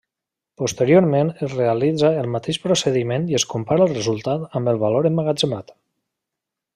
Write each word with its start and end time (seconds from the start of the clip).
Posteriorment 0.59 1.27
es 1.47 1.51
realitza 1.59 2.09
el 2.21 2.31
mateix 2.37 2.59
procediment 2.65 3.29
i 3.33 3.39
es 3.43 3.47
compara 3.55 3.87
el 3.89 3.93
resultat 3.99 4.49
amb 4.61 4.73
el 4.73 4.81
valor 4.89 5.11
emmagatzemat. 5.13 5.71